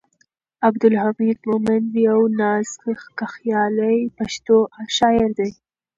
عبدالحمید 0.67 1.39
مومند 1.49 1.89
یو 2.07 2.19
نازکخیاله 2.39 3.91
پښتو 4.17 4.57
شاعر 4.97 5.29
دی. 5.39 5.49